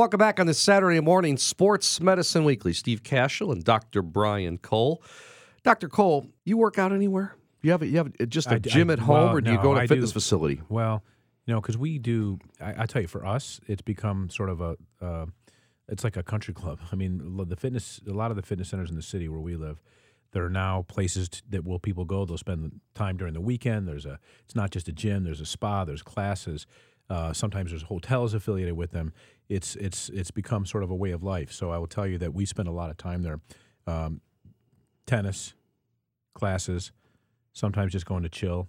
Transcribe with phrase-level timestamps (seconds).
[0.00, 2.72] Welcome back on this Saturday morning Sports Medicine Weekly.
[2.72, 4.00] Steve Cashul and Dr.
[4.00, 5.02] Brian Cole.
[5.62, 5.90] Dr.
[5.90, 7.36] Cole, you work out anywhere?
[7.60, 9.52] You have a, you have just a I- gym I- at home, well, or do
[9.52, 10.62] you go to a fitness do- facility?
[10.70, 11.04] Well,
[11.44, 12.38] you know, because we do.
[12.58, 14.76] I, I tell you, for us, it's become sort of a.
[15.02, 15.26] Uh,
[15.86, 16.78] it's like a country club.
[16.92, 18.00] I mean, the fitness.
[18.08, 19.82] A lot of the fitness centers in the city where we live,
[20.32, 22.24] there are now places t- that will people go.
[22.24, 23.86] They'll spend time during the weekend.
[23.86, 24.18] There's a.
[24.46, 25.24] It's not just a gym.
[25.24, 25.84] There's a spa.
[25.84, 26.66] There's classes.
[27.10, 29.12] Uh, sometimes there's hotels affiliated with them.
[29.48, 31.52] It's it's it's become sort of a way of life.
[31.52, 33.40] So I will tell you that we spend a lot of time there.
[33.86, 34.20] Um,
[35.06, 35.54] tennis
[36.34, 36.92] classes.
[37.52, 38.68] Sometimes just going to chill.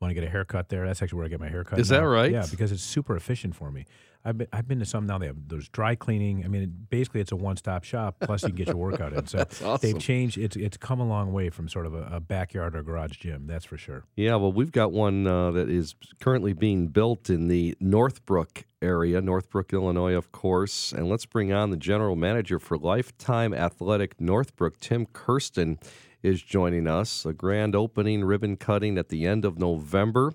[0.00, 0.86] Want to get a haircut there?
[0.86, 1.78] That's actually where I get my haircut.
[1.78, 2.32] Is that right?
[2.32, 3.84] Yeah, because it's super efficient for me.
[4.24, 5.18] I've been, I've been to some now.
[5.18, 6.42] They have there's dry cleaning.
[6.42, 8.16] I mean, it, basically, it's a one stop shop.
[8.20, 9.26] Plus, you can get your workout in.
[9.30, 9.78] So awesome.
[9.82, 10.38] they've changed.
[10.38, 13.46] It's it's come a long way from sort of a, a backyard or garage gym.
[13.46, 14.04] That's for sure.
[14.16, 19.20] Yeah, well, we've got one uh, that is currently being built in the Northbrook area,
[19.20, 20.92] Northbrook, Illinois, of course.
[20.92, 25.78] And let's bring on the general manager for Lifetime Athletic Northbrook, Tim Kirsten,
[26.22, 27.24] is joining us.
[27.24, 30.32] A grand opening ribbon cutting at the end of November.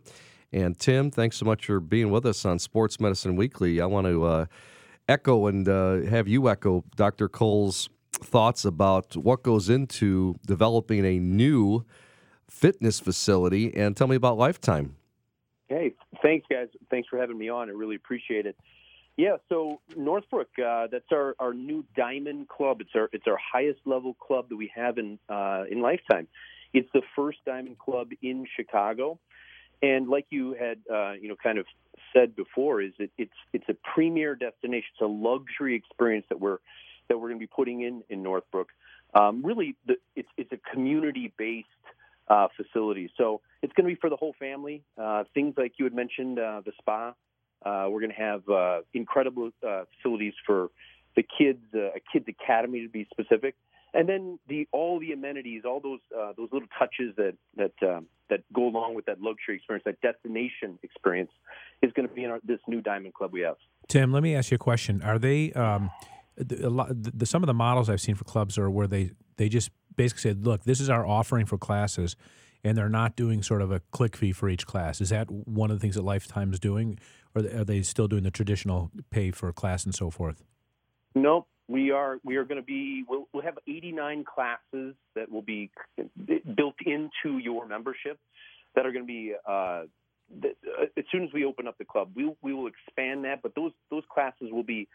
[0.52, 3.82] And Tim, thanks so much for being with us on Sports Medicine Weekly.
[3.82, 4.46] I want to uh,
[5.08, 7.28] echo and uh, have you echo Dr.
[7.28, 11.86] Cole's thoughts about what goes into developing a new
[12.50, 14.96] fitness facility and tell me about Lifetime.
[15.68, 16.68] Hey, thanks, guys.
[16.90, 17.70] Thanks for having me on.
[17.70, 18.56] I really appreciate it.
[19.18, 22.82] Yeah, so Northbrook, uh, that's our, our new Diamond Club.
[22.82, 26.28] It's our it's our highest level club that we have in uh, in Lifetime.
[26.74, 29.18] It's the first Diamond Club in Chicago,
[29.82, 31.66] and like you had uh, you know kind of
[32.12, 34.90] said before, is it, it's it's a premier destination.
[34.94, 36.58] It's a luxury experience that we're
[37.08, 38.68] that we're going to be putting in in Northbrook.
[39.14, 41.68] Um, really, the, it's it's a community based
[42.28, 43.10] uh, facility.
[43.18, 44.84] So it's going to be for the whole family.
[44.98, 47.14] Uh, things like you had mentioned, uh, the spa.
[47.66, 50.70] Uh, we're going to have uh, incredible uh, facilities for
[51.16, 53.56] the kids, uh, a kids academy to be specific,
[53.94, 58.08] and then the all the amenities, all those uh, those little touches that that um,
[58.30, 61.32] that go along with that luxury experience, that destination experience,
[61.82, 63.56] is going to be in our, this new Diamond Club we have.
[63.88, 65.02] Tim, let me ask you a question.
[65.02, 65.90] Are they um,
[66.38, 69.50] the, lot, the, some of the models I've seen for clubs are where they they
[69.50, 72.16] just basically said, "Look, this is our offering for classes,"
[72.64, 75.02] and they're not doing sort of a click fee for each class.
[75.02, 77.00] Is that one of the things that Lifetime's doing,
[77.36, 80.44] or are they still doing the traditional pay for class and so forth?
[81.14, 85.42] No, we are we are going to be we'll, we'll have 89 classes that will
[85.42, 85.72] be
[86.56, 88.20] built into your membership
[88.76, 89.84] that are going to be uh,
[90.42, 93.42] th- uh, as soon as we open up the club we we will expand that
[93.42, 94.88] but those those classes will be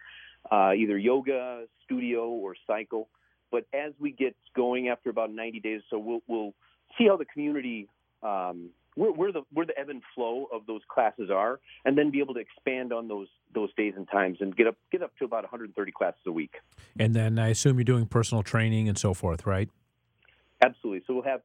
[0.51, 3.09] uh, either yoga studio or cycle
[3.51, 6.55] but as we get going after about 90 days so we'll we'll
[6.97, 7.89] see how the community
[8.22, 12.11] um, where, where the where the ebb and flow of those classes are, and then
[12.11, 15.16] be able to expand on those those days and times and get up get up
[15.19, 16.56] to about 130 classes a week.
[16.99, 19.71] And then I assume you're doing personal training and so forth, right?
[20.62, 21.03] Absolutely.
[21.06, 21.41] So we'll have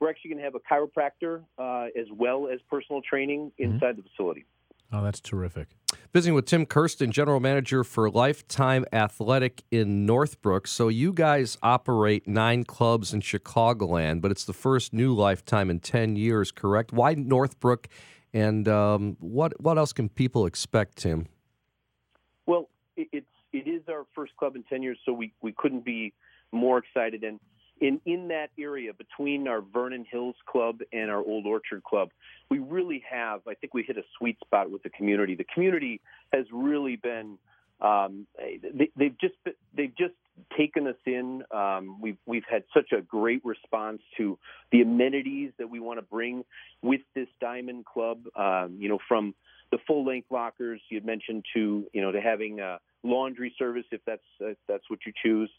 [0.00, 4.02] we're actually going to have a chiropractor uh, as well as personal training inside the
[4.02, 4.44] facility.
[4.92, 5.68] Oh, that's terrific.
[6.12, 10.66] Visiting with Tim Kirsten, General Manager for Lifetime Athletic in Northbrook.
[10.66, 15.80] So, you guys operate nine clubs in Chicagoland, but it's the first new Lifetime in
[15.80, 16.92] 10 years, correct?
[16.92, 17.88] Why Northbrook?
[18.32, 21.28] And um, what, what else can people expect, Tim?
[22.46, 25.84] Well, it, it's it is our first club in 10 years, so we, we couldn't
[25.84, 26.12] be
[26.52, 27.24] more excited.
[27.24, 27.40] And
[27.80, 32.10] in in that area between our Vernon Hills Club and our Old Orchard Club,
[32.50, 33.40] we really have.
[33.46, 35.34] I think we hit a sweet spot with the community.
[35.34, 36.00] The community
[36.32, 37.38] has really been.
[37.80, 39.34] Um, they, they've just
[39.76, 40.14] they've just
[40.56, 41.42] taken us in.
[41.50, 44.38] Um, we've we've had such a great response to
[44.72, 46.44] the amenities that we want to bring
[46.82, 48.18] with this Diamond Club.
[48.36, 49.34] Um, you know, from
[49.70, 53.84] the full length lockers you had mentioned to you know to having a laundry service
[53.92, 55.50] if that's if that's what you choose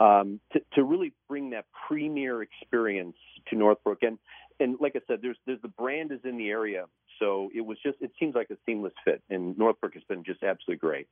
[0.00, 3.16] um, to, to really bring that premier experience
[3.48, 4.02] to Northbrook.
[4.02, 4.18] And
[4.60, 6.86] and like I said, there's there's the brand is in the area,
[7.18, 9.22] so it was just it seems like a seamless fit.
[9.30, 11.08] And Northbrook has been just absolutely great.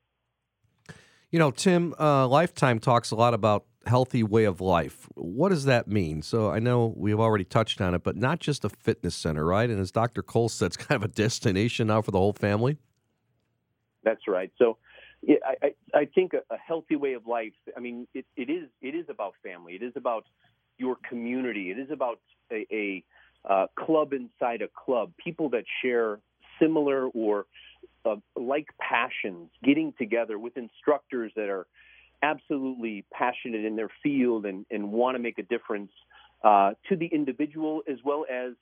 [1.30, 5.08] You know, Tim, uh, Lifetime talks a lot about healthy way of life.
[5.14, 6.22] What does that mean?
[6.22, 9.68] So I know we've already touched on it, but not just a fitness center, right?
[9.68, 10.22] And as Dr.
[10.22, 12.78] Cole said, it's kind of a destination now for the whole family.
[14.04, 14.52] That's right.
[14.56, 14.78] So
[15.22, 17.52] yeah, I, I, think a, a healthy way of life.
[17.76, 19.74] I mean, it, it is it is about family.
[19.74, 20.24] It is about
[20.78, 21.70] your community.
[21.70, 22.20] It is about
[22.52, 23.04] a, a
[23.48, 25.12] uh, club inside a club.
[25.22, 26.20] People that share
[26.60, 27.46] similar or
[28.04, 31.66] uh, like passions, getting together with instructors that are
[32.22, 35.90] absolutely passionate in their field and, and want to make a difference
[36.44, 38.52] uh, to the individual as well as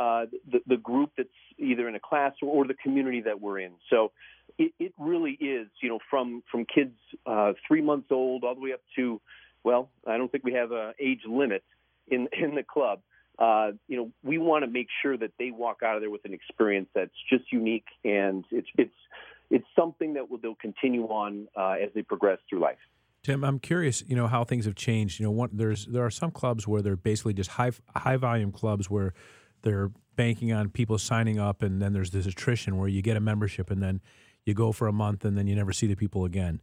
[0.00, 1.28] uh, the, the group that's
[1.58, 3.72] either in a class or, or the community that we're in.
[3.90, 4.12] So
[4.58, 6.96] it, it really is, you know, from from kids
[7.26, 9.20] uh, three months old all the way up to,
[9.64, 11.62] well, I don't think we have a age limit
[12.08, 13.00] in in the club.
[13.38, 16.24] Uh, you know, we want to make sure that they walk out of there with
[16.24, 18.94] an experience that's just unique and it's it's
[19.50, 22.78] it's something that will, they'll continue on uh, as they progress through life.
[23.22, 25.20] Tim, I'm curious, you know, how things have changed.
[25.20, 28.52] You know, one, there's there are some clubs where they're basically just high high volume
[28.52, 29.14] clubs where
[29.62, 33.20] they're banking on people signing up, and then there's this attrition where you get a
[33.20, 34.00] membership and then
[34.44, 36.60] you go for a month and then you never see the people again.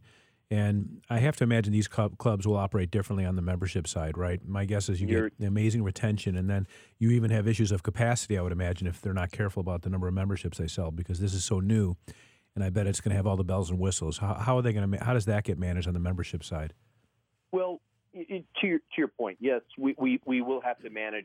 [0.48, 4.16] And I have to imagine these club, clubs will operate differently on the membership side,
[4.16, 4.40] right?
[4.46, 6.68] My guess is you You're, get amazing retention, and then
[7.00, 8.38] you even have issues of capacity.
[8.38, 11.18] I would imagine if they're not careful about the number of memberships they sell, because
[11.18, 11.96] this is so new,
[12.54, 14.18] and I bet it's going to have all the bells and whistles.
[14.18, 15.04] How, how are they going to?
[15.04, 16.74] How does that get managed on the membership side?
[17.50, 17.80] Well,
[18.14, 21.24] to your, to your point, yes, we, we, we will have to manage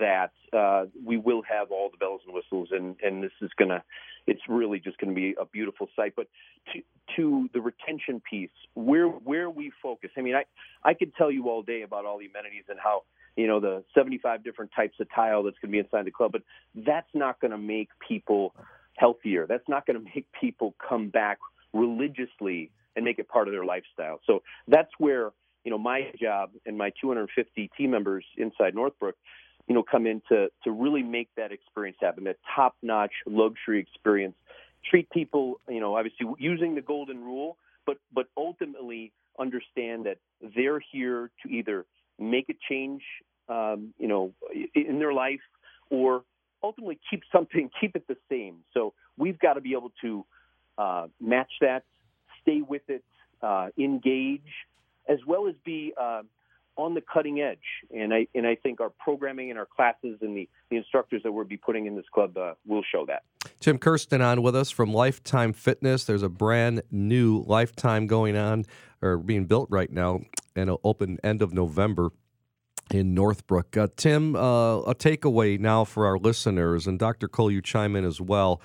[0.00, 0.32] that.
[0.52, 3.82] Uh, we will have all the bells and whistles, and, and this is going to,
[4.26, 6.14] it's really just going to be a beautiful site.
[6.16, 6.28] But
[6.72, 6.80] to,
[7.16, 10.44] to the retention piece, where where we focus, I mean, I,
[10.82, 13.02] I could tell you all day about all the amenities and how,
[13.36, 16.32] you know, the 75 different types of tile that's going to be inside the club,
[16.32, 16.42] but
[16.74, 18.54] that's not going to make people
[18.94, 19.46] healthier.
[19.46, 21.38] That's not going to make people come back
[21.72, 24.20] religiously and make it part of their lifestyle.
[24.26, 25.32] So that's where–
[25.66, 29.16] you know, my job and my 250 team members inside Northbrook,
[29.66, 33.80] you know, come in to, to really make that experience happen, that top notch luxury
[33.80, 34.34] experience.
[34.88, 40.18] Treat people, you know, obviously using the golden rule, but, but ultimately understand that
[40.54, 41.84] they're here to either
[42.18, 43.02] make a change,
[43.48, 44.32] um, you know,
[44.74, 45.40] in their life
[45.90, 46.22] or
[46.62, 48.58] ultimately keep something, keep it the same.
[48.72, 50.24] So we've got to be able to
[50.78, 51.84] uh, match that,
[52.42, 53.04] stay with it,
[53.42, 54.40] uh, engage,
[55.08, 56.22] as well as be uh,
[56.76, 57.58] on the cutting edge.
[57.94, 61.32] And I and I think our programming and our classes and the, the instructors that
[61.32, 63.22] we'll be putting in this club uh, will show that.
[63.60, 66.04] Tim Kirsten on with us from Lifetime Fitness.
[66.04, 68.64] There's a brand new Lifetime going on
[69.02, 70.20] or being built right now,
[70.54, 72.10] and it'll open end of November
[72.90, 73.76] in Northbrook.
[73.76, 77.28] Uh, Tim, uh, a takeaway now for our listeners, and Dr.
[77.28, 78.60] Cole, you chime in as well.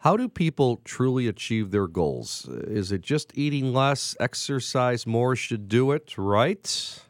[0.00, 2.46] How do people truly achieve their goals?
[2.50, 7.00] Is it just eating less, exercise more should do it, right?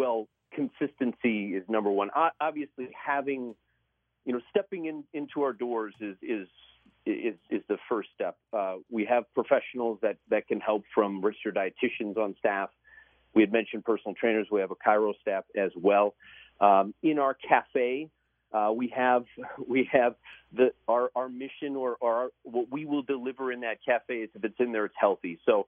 [0.00, 2.08] Well, consistency is number one.
[2.40, 3.54] Obviously, having,
[4.24, 6.48] you know, stepping in, into our doors is is
[7.04, 8.38] is, is the first step.
[8.50, 12.70] Uh, we have professionals that that can help from registered dietitians on staff.
[13.34, 14.46] We had mentioned personal trainers.
[14.50, 16.14] We have a chiro staff as well.
[16.62, 18.08] Um, in our cafe,
[18.54, 19.26] uh, we have
[19.68, 20.14] we have
[20.54, 24.30] the our our mission or, or our, what we will deliver in that cafe is
[24.34, 25.38] if it's in there, it's healthy.
[25.44, 25.66] So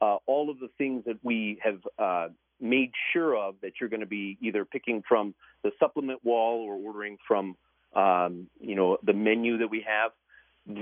[0.00, 2.28] uh, all of the things that we have uh,
[2.60, 6.74] made sure of that you're going to be either picking from the supplement wall or
[6.74, 7.56] ordering from
[7.94, 10.12] um, you know the menu that we have,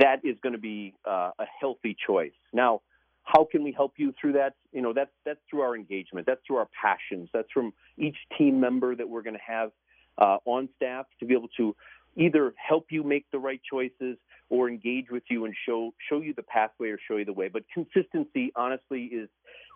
[0.01, 2.33] that is going to be uh, a healthy choice.
[2.53, 2.83] Now,
[3.23, 4.55] how can we help you through that?
[4.73, 8.61] You know, that's that's through our engagement, that's through our passions, that's from each team
[8.61, 9.71] member that we're going to have
[10.19, 11.75] uh, on staff to be able to
[12.17, 14.17] either help you make the right choices
[14.49, 17.49] or engage with you and show show you the pathway or show you the way.
[17.49, 19.29] But consistency, honestly, is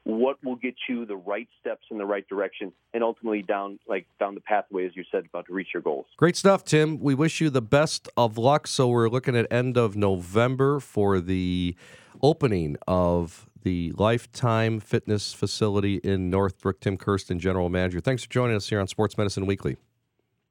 [0.04, 4.06] what will get you the right steps in the right direction and ultimately down like
[4.18, 7.14] down the pathway as you said about to reach your goals great stuff tim we
[7.14, 11.74] wish you the best of luck so we're looking at end of november for the
[12.22, 18.56] opening of the lifetime fitness facility in northbrook tim kirsten general manager thanks for joining
[18.56, 19.76] us here on sports medicine weekly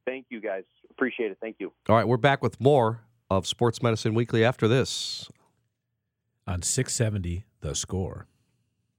[0.10, 0.64] Thank you, guys.
[0.90, 1.38] Appreciate it.
[1.40, 1.72] Thank you.
[1.88, 5.30] All right, we're back with more of Sports Medicine Weekly after this.
[6.48, 8.26] On 670, The Score.